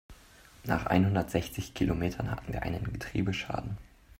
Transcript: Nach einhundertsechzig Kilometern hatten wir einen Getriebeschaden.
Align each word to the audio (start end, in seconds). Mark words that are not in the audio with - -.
Nach 0.63 0.87
einhundertsechzig 0.87 1.75
Kilometern 1.75 2.31
hatten 2.31 2.51
wir 2.51 2.63
einen 2.63 2.91
Getriebeschaden. 2.91 3.77